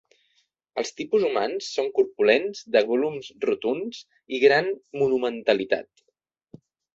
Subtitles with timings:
[0.81, 4.01] Els tipus humans són corpulents, de volums rotunds
[4.39, 4.71] i gran
[5.03, 6.05] monumentalitat.